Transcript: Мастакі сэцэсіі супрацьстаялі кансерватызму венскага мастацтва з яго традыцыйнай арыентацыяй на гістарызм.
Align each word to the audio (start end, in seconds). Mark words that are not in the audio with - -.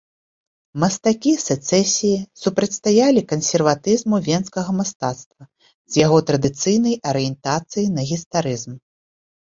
Мастакі 0.83 1.33
сэцэсіі 1.47 2.13
супрацьстаялі 2.43 3.21
кансерватызму 3.31 4.15
венскага 4.29 4.71
мастацтва 4.81 5.43
з 5.69 5.93
яго 6.05 6.17
традыцыйнай 6.31 6.95
арыентацыяй 7.13 7.87
на 7.99 8.11
гістарызм. 8.15 8.73